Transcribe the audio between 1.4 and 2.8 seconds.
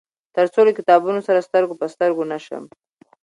سترګو په سترګو نشم.